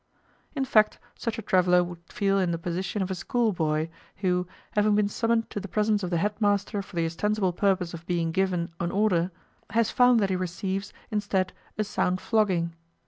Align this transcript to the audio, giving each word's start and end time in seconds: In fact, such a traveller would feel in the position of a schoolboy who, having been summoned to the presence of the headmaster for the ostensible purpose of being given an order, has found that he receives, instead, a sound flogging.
In 0.55 0.65
fact, 0.65 0.97
such 1.13 1.37
a 1.37 1.43
traveller 1.43 1.83
would 1.83 2.11
feel 2.11 2.39
in 2.39 2.49
the 2.49 2.57
position 2.57 3.03
of 3.03 3.11
a 3.11 3.13
schoolboy 3.13 3.87
who, 4.15 4.47
having 4.71 4.95
been 4.95 5.07
summoned 5.09 5.51
to 5.51 5.59
the 5.59 5.67
presence 5.67 6.01
of 6.01 6.09
the 6.09 6.17
headmaster 6.17 6.81
for 6.81 6.95
the 6.95 7.05
ostensible 7.05 7.53
purpose 7.53 7.93
of 7.93 8.07
being 8.07 8.31
given 8.31 8.71
an 8.79 8.89
order, 8.91 9.29
has 9.69 9.91
found 9.91 10.19
that 10.19 10.31
he 10.31 10.35
receives, 10.35 10.91
instead, 11.11 11.53
a 11.77 11.83
sound 11.83 12.19
flogging. 12.19 12.73